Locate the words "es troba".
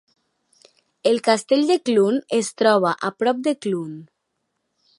2.39-2.95